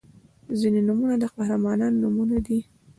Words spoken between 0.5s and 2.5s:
•ځینې نومونه د قهرمانانو نومونه